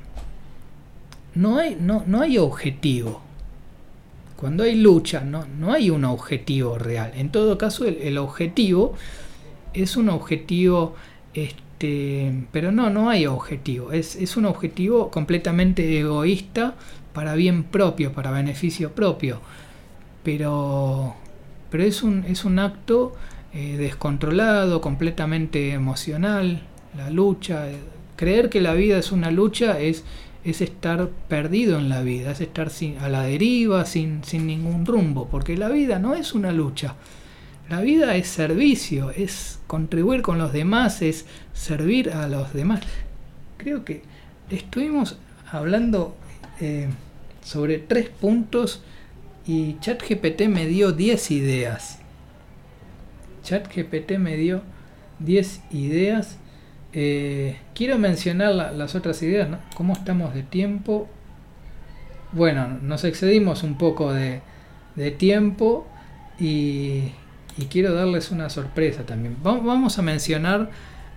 [1.33, 3.21] no hay, no, no hay objetivo.
[4.37, 7.11] Cuando hay lucha, no, no, hay un objetivo real.
[7.15, 8.93] En todo caso, el, objetivo
[9.73, 10.95] es un objetivo,
[11.33, 13.91] este, pero no, no hay objetivo.
[13.91, 16.75] Es, es un objetivo completamente egoísta
[17.13, 19.39] para bien propio, para beneficio propio.
[20.23, 21.15] Pero
[21.75, 23.13] pero es un, es un acto
[23.53, 26.61] eh, descontrolado, completamente emocional,
[26.95, 27.67] la lucha.
[28.15, 30.05] Creer que la vida es una lucha es,
[30.45, 34.85] es estar perdido en la vida, es estar sin, a la deriva, sin, sin ningún
[34.85, 36.95] rumbo, porque la vida no es una lucha.
[37.69, 42.81] La vida es servicio, es contribuir con los demás, es servir a los demás.
[43.57, 44.03] Creo que
[44.49, 45.17] estuvimos
[45.51, 46.15] hablando
[46.59, 46.87] eh,
[47.43, 48.83] sobre tres puntos
[49.47, 51.99] y ChatGPT me dio 10 ideas.
[53.43, 54.61] ChatGPT me dio
[55.19, 56.37] 10 ideas.
[56.93, 59.49] Eh, quiero mencionar las otras ideas.
[59.75, 61.07] ¿Cómo estamos de tiempo?
[62.31, 64.41] Bueno, nos excedimos un poco de,
[65.17, 65.87] tiempo
[66.39, 67.11] y,
[67.63, 69.37] quiero darles una sorpresa también.
[69.41, 70.69] vamos a mencionar,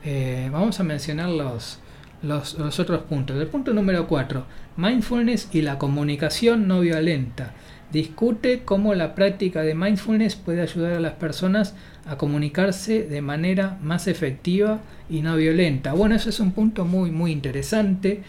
[0.05, 1.81] eh, vamos a mencionar los,
[2.23, 3.41] los, otros puntos.
[3.41, 4.45] El punto número 4,
[4.77, 7.55] mindfulness y la comunicación no violenta.
[7.93, 11.75] Discute cómo la práctica de mindfulness puede ayudar a las personas
[12.07, 15.95] a comunicarse de manera más efectiva y no violenta.
[15.95, 18.23] Bueno, eso es un punto muy muy interesante,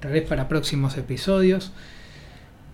[0.00, 1.72] tal vez para próximos episodios.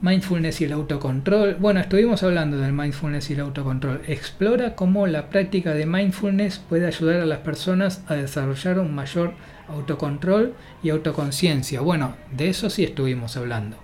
[0.00, 1.56] Mindfulness y el autocontrol.
[1.56, 4.02] Bueno, estuvimos hablando del mindfulness y el autocontrol.
[4.06, 9.32] Explora cómo la práctica de mindfulness puede ayudar a las personas a desarrollar un mayor
[9.68, 11.80] autocontrol y autoconciencia.
[11.80, 13.76] Bueno, de eso sí estuvimos hablando.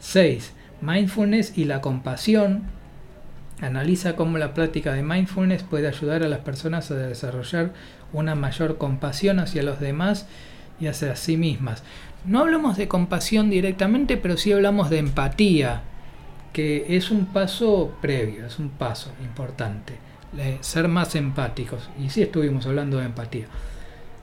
[0.00, 2.64] 6 Mindfulness y la compasión.
[3.60, 7.70] Analiza cómo la práctica de mindfulness puede ayudar a las personas a desarrollar
[8.12, 10.26] una mayor compasión hacia los demás
[10.80, 11.84] y hacia sí mismas.
[12.24, 15.82] No hablamos de compasión directamente, pero sí hablamos de empatía,
[16.52, 19.94] que es un paso previo, es un paso importante.
[20.60, 21.90] Ser más empáticos.
[22.02, 23.46] Y sí estuvimos hablando de empatía.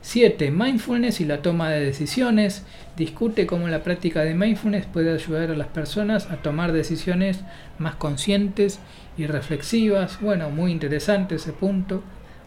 [0.02, 0.50] 7.
[0.50, 2.64] Mindfulness y la toma de decisiones.
[2.96, 7.42] Discute cómo la práctica de mindfulness puede ayudar a las personas a tomar decisiones
[7.80, 8.80] más conscientes
[9.18, 10.22] y reflexivas.
[10.22, 12.02] Bueno, muy interesante ese punto.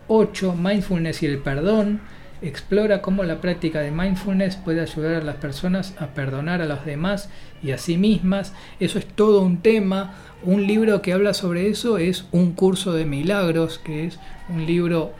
[0.08, 0.54] 8.
[0.54, 2.00] Mindfulness y el perdón.
[2.42, 6.84] Explora cómo la práctica de mindfulness puede ayudar a las personas a perdonar a los
[6.84, 7.30] demás
[7.62, 8.52] y a sí mismas.
[8.80, 10.14] Eso es todo un tema.
[10.42, 14.18] Un libro que habla sobre eso es Un curso de milagros, que es
[14.48, 15.12] un libro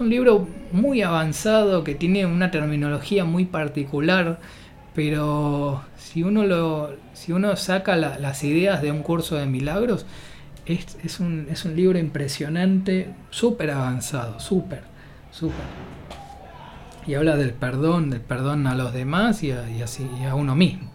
[0.00, 4.40] un libro muy avanzado que tiene una terminología muy particular,
[4.94, 10.06] pero si uno, lo, si uno saca las ideas de un curso de milagros,
[10.66, 14.82] es, es, un, es un libro impresionante, súper avanzado, súper,
[15.30, 15.99] súper.
[17.06, 20.90] Y habla del perdón, del perdón a los demás y así, a uno mismo.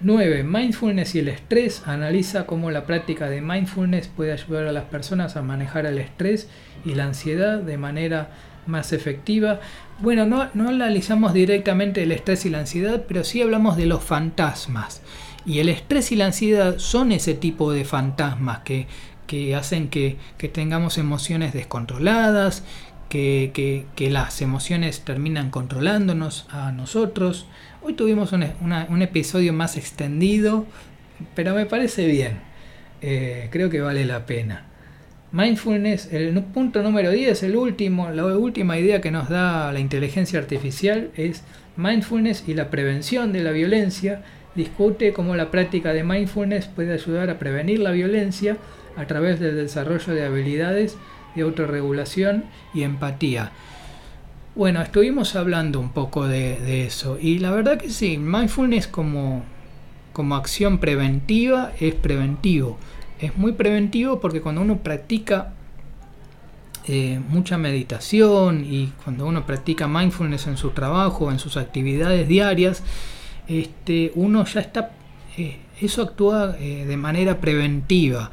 [0.00, 0.44] 9.
[0.44, 1.82] Mindfulness y el estrés.
[1.86, 6.48] Analiza cómo la práctica de mindfulness puede ayudar a las personas a manejar el estrés
[6.84, 8.30] y la ansiedad de manera
[8.66, 9.60] más efectiva.
[9.98, 14.04] Bueno, no, no analizamos directamente el estrés y la ansiedad, pero sí hablamos de los
[14.04, 15.02] fantasmas.
[15.44, 18.86] Y el estrés y la ansiedad son ese tipo de fantasmas que,
[19.26, 22.64] que hacen que, que, tengamos emociones descontroladas,
[23.08, 27.46] que, las emociones terminan controlándonos a nosotros.
[27.82, 28.44] Hoy tuvimos un,
[28.88, 30.66] un episodio más extendido,
[31.34, 32.48] pero me parece bien.
[33.00, 34.64] Eh, creo que vale la pena.
[35.30, 40.38] Mindfulness, el punto número 10, el último, la última idea que nos da la inteligencia
[40.38, 41.42] artificial es
[41.76, 44.22] mindfulness y la prevención de la violencia.
[44.54, 48.56] Discute cómo la práctica de mindfulness puede ayudar a prevenir la violencia
[48.96, 50.96] a través del desarrollo de habilidades
[51.38, 53.52] de autorregulación y empatía.
[54.54, 59.44] Bueno, estuvimos hablando un poco de, eso y la verdad que sí, mindfulness como,
[60.12, 62.78] como acción preventiva es preventivo
[63.20, 65.52] es muy preventivo porque cuando uno practica
[66.86, 72.82] eh, mucha meditación y cuando uno practica mindfulness en su trabajo, en sus actividades diarias,
[73.46, 74.92] este, uno ya está,
[75.36, 78.30] eh, eso actúa eh, de manera preventiva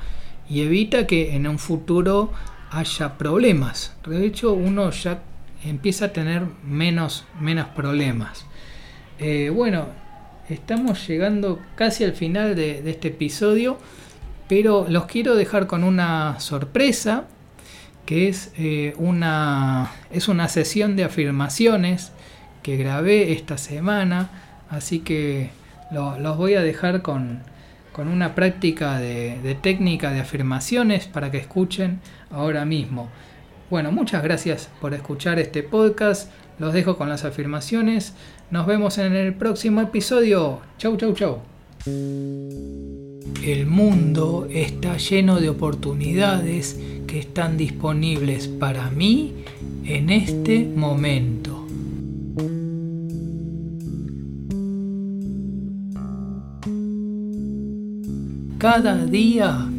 [0.49, 2.31] y evita que en un futuro
[2.75, 3.95] haya problemas.
[4.05, 5.21] De hecho, uno ya
[5.63, 8.45] empieza a tener menos, menos problemas.
[9.53, 9.87] bueno,
[10.49, 13.77] estamos llegando casi al final de este episodio.
[14.47, 17.25] Pero los quiero dejar con una sorpresa,
[18.05, 22.11] que es, eh, una, es una sesión de afirmaciones
[22.61, 24.29] que grabé esta semana,
[24.69, 25.49] así que
[25.91, 27.41] los voy a dejar con,
[27.91, 31.99] con una práctica de, técnica de afirmaciones para que escuchen
[32.35, 33.09] ahora mismo.
[33.69, 36.29] Bueno, muchas gracias por escuchar este podcast.
[36.59, 38.13] Los dejo con las afirmaciones.
[38.51, 40.59] Nos vemos en el próximo episodio.
[40.77, 41.39] Chau, chau, chau.
[43.43, 49.33] El mundo está lleno de oportunidades que están disponibles para mí
[49.85, 51.65] en este momento.
[58.57, 59.69] Cada día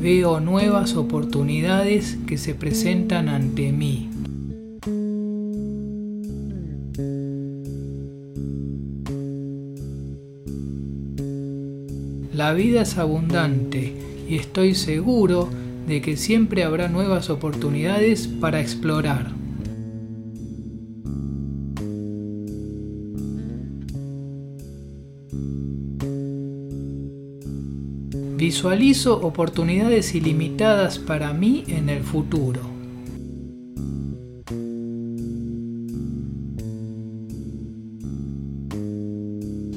[0.00, 4.08] veo nuevas oportunidades que se presentan ante mí.
[12.32, 13.92] La vida es abundante
[14.28, 15.48] y estoy seguro
[15.88, 19.37] de que siempre habrá nuevas oportunidades para explorar.
[28.58, 32.60] Visualizo oportunidades ilimitadas para mí en el futuro.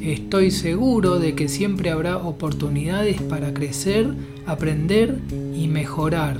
[0.01, 4.15] Estoy seguro de que siempre habrá oportunidades para crecer,
[4.47, 5.19] aprender
[5.55, 6.37] y mejorar.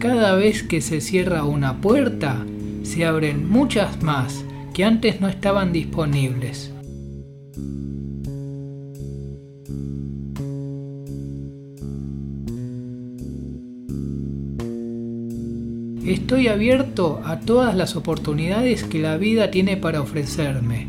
[0.00, 2.44] Cada vez que se cierra una puerta,
[2.82, 6.72] se abren muchas más que antes no estaban disponibles.
[16.06, 20.88] Estoy abierto a todas las oportunidades que la vida tiene para ofrecerme.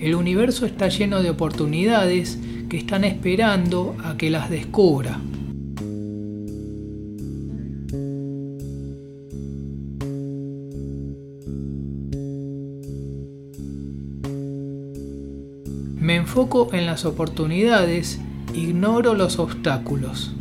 [0.00, 2.38] El universo está lleno de oportunidades
[2.72, 5.20] que están esperando a que las descubra.
[16.00, 18.18] Me enfoco en las oportunidades,
[18.54, 20.32] ignoro los obstáculos.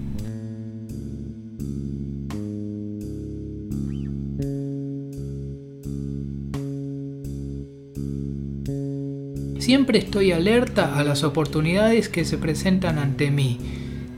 [9.72, 13.58] Siempre estoy alerta a las oportunidades que se presentan ante mí,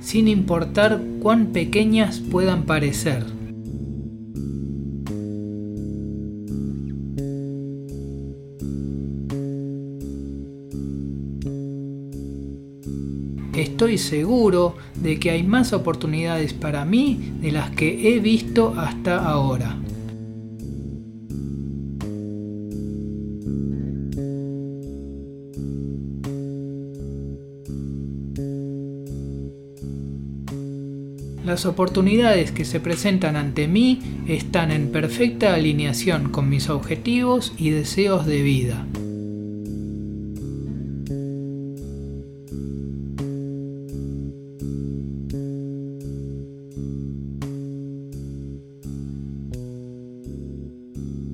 [0.01, 3.23] sin importar cuán pequeñas puedan parecer.
[13.55, 19.23] Estoy seguro de que hay más oportunidades para mí de las que he visto hasta
[19.23, 19.82] ahora.
[31.45, 37.71] Las oportunidades que se presentan ante mí están en perfecta alineación con mis objetivos y
[37.71, 38.85] deseos de vida.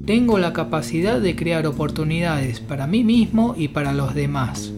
[0.07, 4.73] Tengo la capacidad de crear oportunidades para mí mismo y para los demás.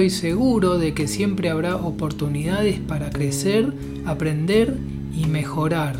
[0.00, 3.70] Estoy seguro de que siempre habrá oportunidades para crecer,
[4.06, 4.74] aprender
[5.14, 5.94] y mejorar.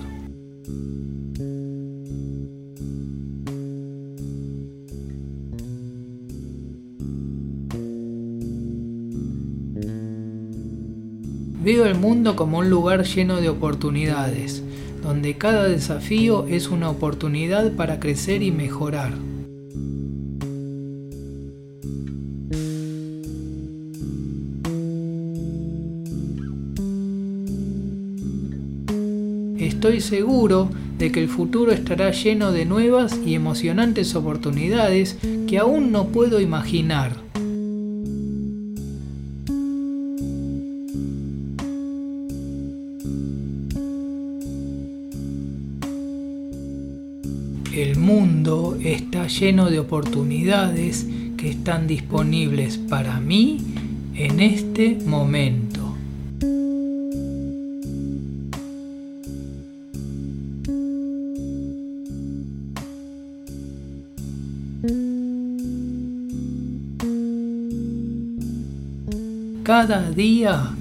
[11.62, 14.62] Veo el mundo como un lugar lleno de oportunidades,
[15.02, 19.12] donde cada desafío es una oportunidad para crecer y mejorar.
[29.80, 30.68] Estoy seguro
[30.98, 35.16] de que el futuro estará lleno de nuevas y emocionantes oportunidades
[35.48, 37.16] que aún no puedo imaginar.
[47.74, 51.06] El mundo está lleno de oportunidades
[51.38, 53.56] que están disponibles para mí
[54.14, 55.69] en este momento.
[69.82, 70.74] Cada día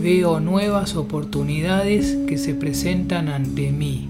[0.00, 4.08] veo nuevas oportunidades que se presentan ante mí.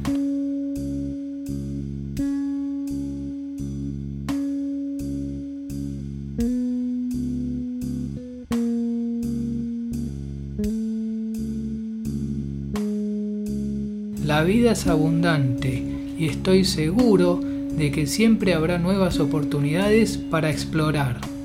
[14.24, 15.82] La vida es abundante
[16.16, 17.40] y estoy seguro
[17.76, 21.37] de que siempre habrá nuevas oportunidades para explorar.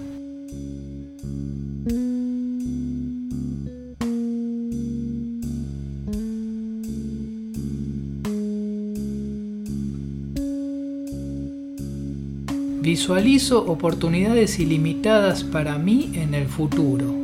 [13.03, 17.22] Visualizo oportunidades ilimitadas para mí en el futuro.